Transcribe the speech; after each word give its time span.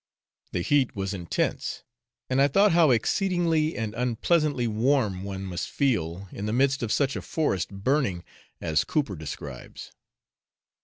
The 0.51 0.61
heat 0.63 0.95
was 0.95 1.13
intense, 1.13 1.83
and 2.27 2.41
I 2.41 2.47
thought 2.47 2.71
how 2.71 2.89
exceedingly 2.89 3.77
and 3.77 3.93
unpleasantly 3.93 4.65
warm 4.67 5.23
one 5.23 5.43
must 5.43 5.69
feel 5.69 6.27
in 6.31 6.47
the 6.47 6.53
midst 6.53 6.81
of 6.81 6.91
such 6.91 7.15
a 7.15 7.21
forest 7.21 7.69
burning, 7.69 8.23
as 8.59 8.83
Cooper 8.83 9.15
describes. 9.15 9.91